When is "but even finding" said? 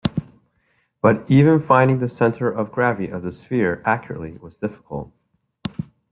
0.99-1.99